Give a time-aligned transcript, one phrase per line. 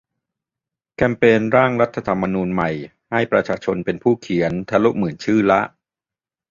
[0.95, 2.69] แคมเปญ "ร่างรัฐธรรมนูญใหม่
[3.11, 5.61] ให้ประชาชนเป็นผู้เขียน" ทะลุหมื่นชื่อละ